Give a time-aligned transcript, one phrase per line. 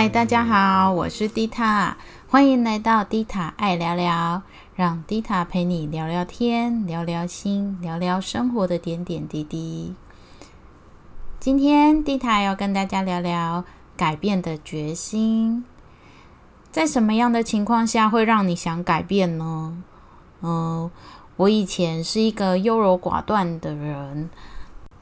[0.00, 4.40] 嗨，大家好，我是迪塔，欢迎来到迪塔爱聊聊，
[4.74, 9.94] 让迪塔陪你聊聊天，聊聊心，聊聊生活的点点滴滴。
[11.38, 13.62] 今天迪塔要跟大家聊聊
[13.94, 15.66] 改变的决心，
[16.72, 19.82] 在什么样的情况下会让你想改变呢？
[20.40, 20.90] 嗯，
[21.36, 24.30] 我以前是一个优柔寡断的人，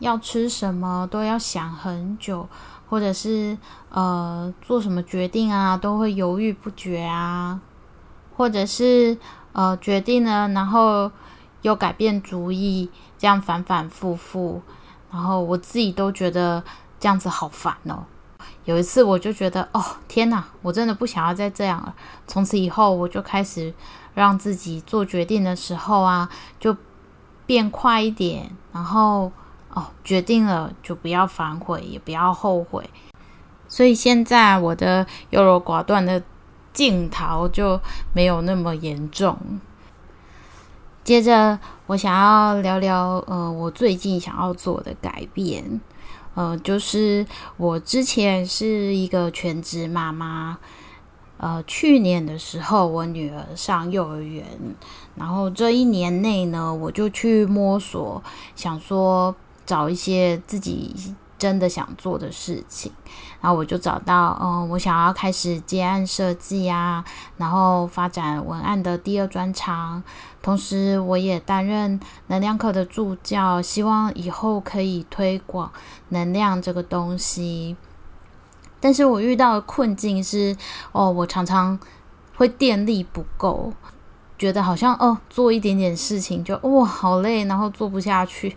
[0.00, 2.48] 要吃什么都要想很久。
[2.88, 3.56] 或者是
[3.90, 7.60] 呃做什么决定啊，都会犹豫不决啊，
[8.36, 9.18] 或者是
[9.52, 11.10] 呃决定了，然后
[11.62, 12.88] 又改变主意，
[13.18, 14.62] 这样反反复复，
[15.10, 16.64] 然后我自己都觉得
[16.98, 18.04] 这样子好烦哦。
[18.64, 21.94] 有一次我就觉得，哦天哪，我真的不想要再这样了。
[22.26, 23.74] 从此以后，我就开始
[24.14, 26.28] 让自己做决定的时候啊，
[26.58, 26.76] 就
[27.44, 29.30] 变快一点，然后。
[29.78, 32.90] 哦，决定了就不要反悔，也不要后悔。
[33.68, 36.20] 所以现在我的优柔寡断的
[36.72, 37.80] 镜头就
[38.12, 39.38] 没有那么严重。
[41.04, 45.80] 接着，我想要聊聊，呃，我最近想要做的改变，
[46.34, 47.24] 呃，就是
[47.56, 50.58] 我之前是一个全职妈妈，
[51.36, 54.44] 呃，去年的时候我女儿上幼儿园，
[55.14, 58.20] 然后这一年内呢，我就去摸索，
[58.56, 59.36] 想说。
[59.68, 62.90] 找一些自己真的想做的事情，
[63.42, 67.04] 然后我就找到，嗯，我想要开始接案设计啊，
[67.36, 70.02] 然后发展文案的第二专长，
[70.40, 75.70] 同时我也担任能量课的助教，希望以后可以推广
[76.08, 77.76] 能量这个东西。
[78.80, 80.56] 但是我遇到的困境是，
[80.92, 81.78] 哦，我常常
[82.36, 83.72] 会电力不够，
[84.38, 88.56] 觉得好像哦，做一点点事情就哇好累，然后做不下去。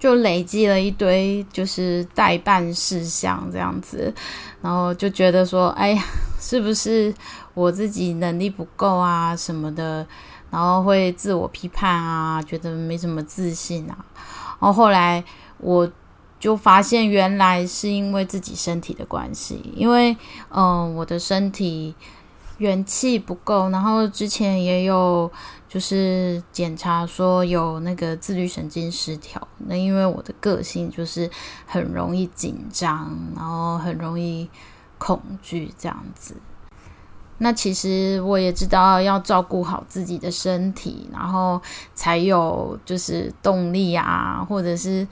[0.00, 4.12] 就累积了一堆，就是代办事项这样子，
[4.62, 6.02] 然后就觉得说，哎呀，
[6.40, 7.14] 是不是
[7.52, 10.06] 我自己能力不够啊什么的，
[10.50, 13.96] 然后会自我批判啊，觉得没什么自信啊。
[14.58, 15.22] 然后后来
[15.58, 15.88] 我
[16.38, 20.16] 就发现，原来是因为自己身体的关系，因为
[20.50, 21.94] 嗯，我的身体
[22.60, 25.30] 元气不够，然后之前也有。
[25.70, 31.30] 就是检查说有那个自律神经失调，那因为我的个性就是
[31.64, 34.50] 很容易紧张，然后很容易
[34.98, 36.34] 恐惧这样子。
[37.38, 41.62] 那其实我也知道要照顾好自己的身体，然后
[41.94, 45.06] 才有就是动力啊，或者是。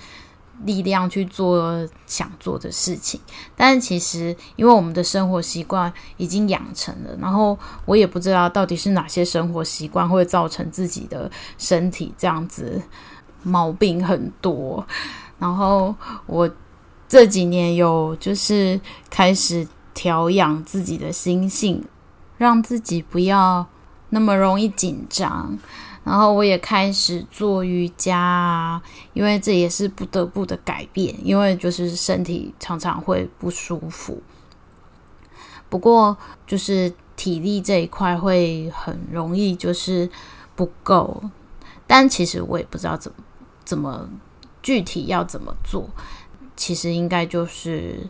[0.64, 3.20] 力量去做想做的事情，
[3.56, 12.82] 但是其实因为我们的生活习惯已经养成了，然后我也不知道到底是哪些生活习惯会造成自己的身体这样子
[13.42, 14.84] 毛病很多。
[15.38, 15.94] 然后
[16.26, 16.50] 我
[17.08, 21.84] 这几年有就是开始调养自己的心性，
[22.36, 23.64] 让自己不要
[24.10, 25.56] 那么容易紧张。
[26.08, 28.80] 然后我也开始做瑜伽，
[29.12, 34.22] 因为这也是不得不的改变，因为就是身体常常会不舒服。
[35.69, 40.08] 不过就是体力这一块会很容易就是
[40.56, 41.22] 不够，
[41.86, 43.19] 但其实我也不知道怎么
[43.66, 44.08] 怎么
[44.62, 45.90] 具体要怎么做。
[46.56, 48.08] 其实应该就是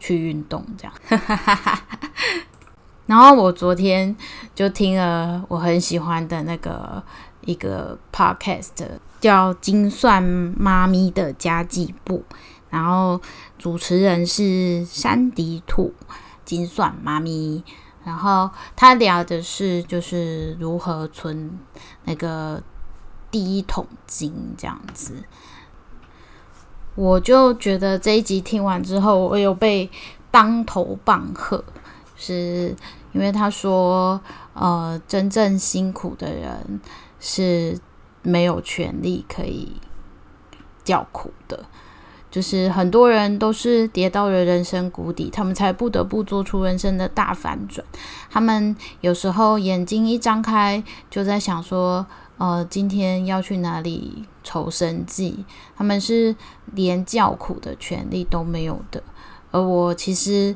[0.00, 0.92] 去运动这样。
[3.06, 4.16] 然后我昨天
[4.52, 7.00] 就听了我很喜欢的那个。
[7.46, 8.72] 一个 podcast
[9.18, 12.22] 叫《精算妈咪的家计簿》，
[12.68, 13.18] 然后
[13.56, 15.94] 主持人是山迪兔
[16.44, 17.64] 精算妈咪，
[18.04, 21.58] 然后他聊的是就是如何存
[22.04, 22.62] 那个
[23.30, 25.24] 第一桶金这样子。
[26.94, 29.90] 我就觉得这一集听完之后，我有被
[30.30, 31.62] 当头棒喝，
[32.16, 32.74] 是
[33.12, 34.20] 因为他说，
[34.54, 36.80] 呃，真正辛苦的人。
[37.20, 37.78] 是
[38.22, 39.76] 没有权利可以
[40.84, 41.64] 叫苦的，
[42.30, 47.84] 就是很多人都是跌到了人生谷底，他们才不得不做出人生的大反转。
[48.30, 52.06] 他们有时候眼睛一张开，就在想说
[52.38, 55.44] ：“呃，今天要去哪里筹生计？”
[55.76, 56.36] 他们是
[56.72, 59.02] 连叫苦的权利都没有的。
[59.50, 60.54] 而我其实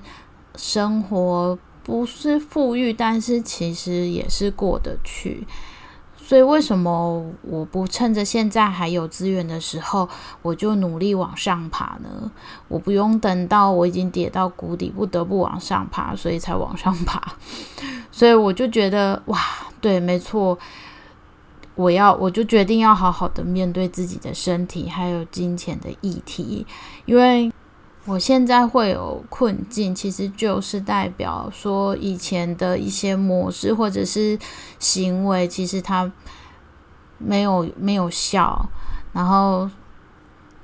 [0.56, 5.46] 生活不是富裕，但是其实也是过得去。
[6.30, 10.08] 所以，为什么我不趁着现在还有资源的时候，
[10.42, 12.30] 我就努力往上爬呢？
[12.68, 17.20] 我不用等到我已经跌到谷底，不得不往上爬，所以才往上爬。
[18.12, 19.40] 所以我就觉得，哇，
[19.80, 20.56] 对，没错，
[21.74, 26.64] 我要，我就决定要好好的面对自己的身体还有金钱的议题，
[27.06, 27.50] 因为
[28.06, 34.38] 我现在会有困境，其实就是代表说以前的一些模式或者是
[34.78, 36.10] 行为，其实它
[37.18, 38.68] 没有没有效，
[39.12, 39.70] 然后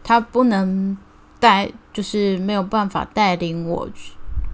[0.02, 0.96] 它不能
[1.38, 3.86] 带，就是没有办法带领我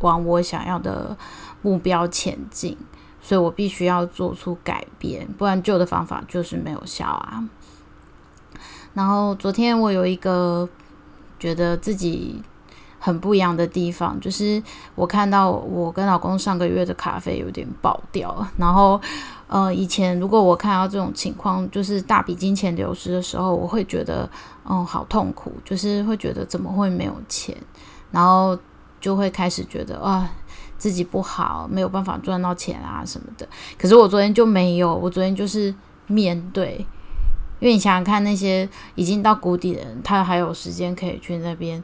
[0.01, 1.17] 往我想要的
[1.63, 2.77] 目标前进，
[3.23, 7.49] 所以我必须要做出改变，不然旧的方法就是没有效啊。
[8.93, 10.69] 然后昨天我有一个
[11.39, 12.43] 觉得自己。
[13.05, 14.63] 很不一样的地方，就是
[14.95, 19.01] 我看到我跟老公上个月的咖啡有点爆掉，然后，
[19.49, 24.31] 呃，以前如果我看到这种情况，就是大笔金钱流失的时候，我会觉得，
[24.71, 27.57] 嗯，好痛苦，就是会觉得怎么会没有钱，
[28.13, 28.57] 然后
[29.01, 30.31] 就会开始觉得啊，
[30.79, 33.49] 自己不好，没有办法赚到钱啊什么的。
[33.77, 35.75] 可是我昨天就没有，我昨天就是
[36.07, 36.87] 面对，
[37.59, 41.83] 因为你想想看，那些已经到谷底的人，他还有时间可以去那边。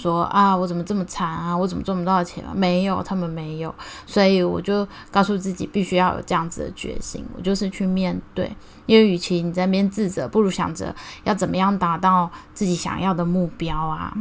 [0.00, 1.56] 说啊，我怎么这么惨啊？
[1.56, 2.52] 我怎么赚不到钱啊？
[2.54, 3.74] 没有，他们没有，
[4.06, 7.24] 所以我就告诉自己，必须要有这样子的决心。
[7.36, 8.56] 我就是去面对，
[8.86, 14.14] 因为与其你在那边自责，不如想着要怎么样达到自己想要的目标啊。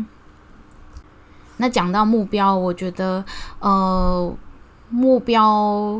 [1.57, 3.23] 那讲到目标，我觉得，
[3.59, 4.35] 呃，
[4.89, 5.99] 目标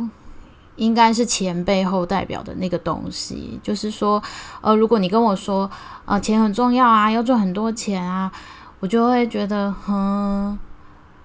[0.76, 3.60] 应该是钱背后代表的那个东西。
[3.64, 4.22] 就是说，
[4.62, 5.68] 呃，如果你跟我说，
[6.06, 8.32] 呃，钱很重要啊，要赚很多钱啊。
[8.80, 10.58] 我就会觉得，哼，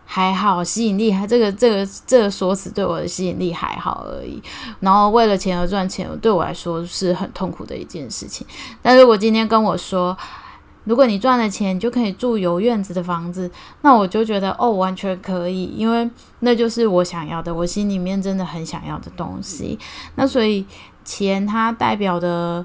[0.06, 4.42] 还好，吸引力还这个这个这个说辞对我的吸引力还好而已。
[4.80, 8.46] 然后为了钱而赚钱，对我来说是很痛苦的一件事情。
[8.80, 10.16] 但如果今天跟我说，
[10.84, 13.50] 如果你赚了钱，你就可以住有院子的房子，
[13.82, 16.10] 那我就觉得哦，完全可以，因为
[16.40, 19.78] 那就是我想要的，我心里面真的很想要的东西。
[20.14, 20.64] 那所以
[21.04, 22.64] 钱它代表的。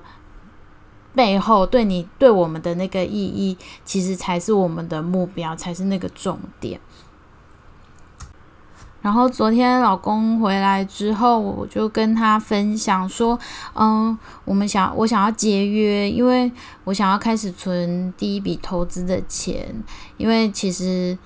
[1.17, 6.79] 背后对你对我们的那个意义，其实才是我们的目标，才是那个重点。
[9.01, 13.39] 然后昨天老公回来之后，我就跟他分享说
[13.73, 14.15] ：“嗯，
[14.45, 16.51] 我们想我想要节约，因为
[16.83, 19.83] 我想要开始存第一笔投资的钱。
[20.17, 21.17] 因为其实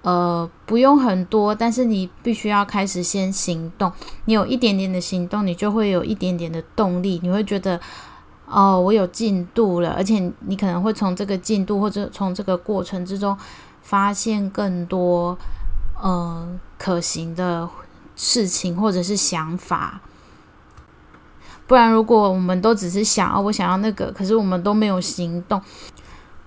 [0.00, 3.92] 呃不用很多，但是你必须要开始先行动。
[4.24, 7.78] 你有一点点的行动，你就会有一点点的动力，你会觉得。”
[8.46, 13.36] 哦，我有进度了，而且你可能会从这个进度或者从这个过程之中
[13.82, 15.36] 发现更多
[16.00, 16.46] 呃
[16.78, 17.68] 可行的
[18.14, 20.00] 事情或者是想法。
[21.66, 25.60] 不然，如果我们都只是想啊，我想要那个，可是我们都没有行动，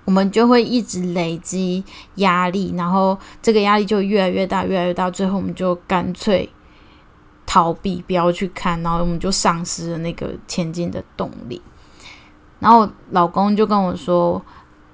[0.06, 1.84] 我们就会一直累积
[2.16, 6.48] 压力，然后这个压力就越来越大，越来越大，最后我们就干脆
[7.48, 11.60] 逃避，不要去看，然后我们就丧失了那个前进的动力。
[12.60, 14.42] 然后老公就跟我说：“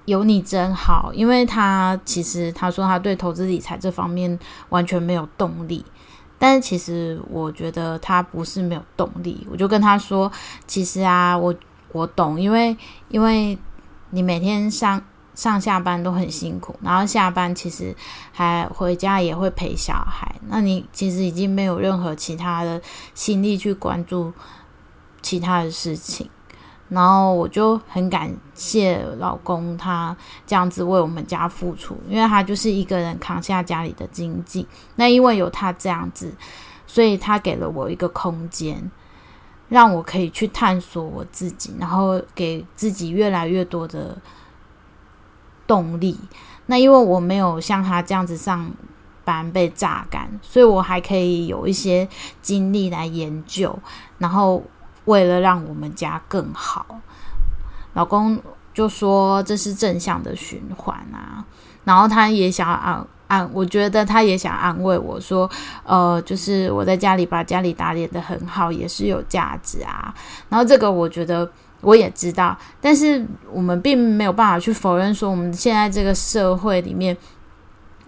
[0.05, 4.37] 有你真好，因为他其实他说他对投资理财这方面
[4.69, 5.85] 完全没有动力。
[6.37, 9.47] 但是其实我觉得他不是没有动力。
[9.49, 10.29] 我就跟他说：
[10.67, 11.55] 其实啊，我
[11.93, 12.75] 我懂，因为
[13.07, 13.57] 因为
[14.09, 15.01] 你每天上
[15.33, 17.95] 上下班都很辛苦，然后下班其实
[18.33, 22.81] 还回家也会陪小孩，那你其实已经没有任何其他的
[23.13, 24.33] 心力去关注
[25.21, 26.29] 其他的事情。”
[26.89, 34.67] 然后我就很感谢老公，他这样子为我们家付出，因为他就是一个人扛下家里的经济。
[34.95, 36.31] 那因为有他这样子，
[36.85, 38.91] 所以他给了我一个空间，
[39.69, 44.15] 让我可以去探索我自己，然后给自己越来越多的
[45.65, 46.19] 动力。
[46.67, 48.69] 那因为我没有像他这样子上
[49.25, 52.07] 班被榨干，所以我还可以有一些
[52.41, 53.79] 精力来研究，
[54.19, 54.61] 然后。
[55.05, 56.85] 为了让我们家更好，
[57.93, 58.41] 老公
[58.73, 61.45] 就说这是正向的循环啊。
[61.83, 65.49] 然后他也想安安，我觉得他也想安慰我说，
[65.83, 70.13] 呃，就是我在家里把家里打理的很好，也是有价值啊。
[70.47, 77.17] 然后这个我觉得我也知道，但是我们并没有办法去否认说，我们现在这个社会里面，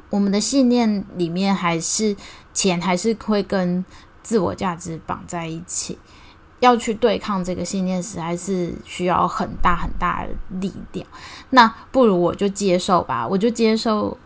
[0.10, 2.16] 我们的信念里面还是
[2.54, 3.84] 钱还是会跟
[4.24, 6.00] 自我价值绑在一起。
[6.60, 11.06] 要去对抗这个信念时，还是需要很大很大的力量。
[11.50, 14.18] 那不如我就接受吧，我就接受。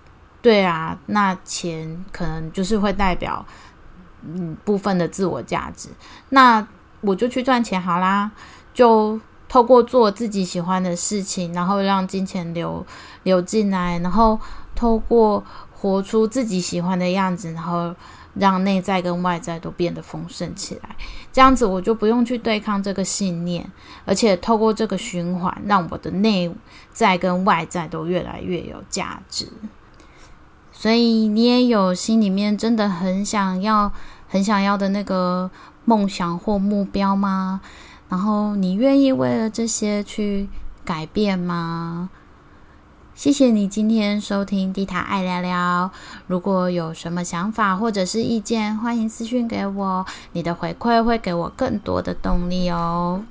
[0.41, 3.45] 对啊，那钱可能就是会代表
[4.23, 5.89] 嗯部分的自我价值。
[6.29, 6.65] 那
[7.01, 8.31] 我就去赚钱好啦，
[8.73, 9.19] 就
[9.49, 12.85] 透过做自己喜欢的事情，然后让金钱流
[13.23, 14.39] 流进来，然后
[14.73, 15.43] 透过
[15.73, 17.93] 活出自己喜欢的样子，然后。
[18.39, 20.95] 让内在跟外在都变得丰盛起来，
[21.31, 23.69] 这样子我就不用去对抗这个信念，
[24.05, 26.49] 而且透过这个循环，让我的内
[26.91, 29.47] 在跟外在都越来越有价值。
[30.71, 33.91] 所以你也有心里面真的很想要、
[34.27, 35.51] 很想要的那个
[35.83, 37.59] 梦想或目标吗？
[38.07, 40.47] 然后你愿意为了这些去
[40.85, 42.09] 改变吗？
[43.19, 45.91] 谢谢你今天收听地塔爱聊聊。
[46.27, 50.05] 如果有什么想法或者是意见，欢迎私信给我。
[50.31, 53.21] 你的回馈会给我更多的动力哦。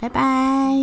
[0.00, 0.74] 拜拜。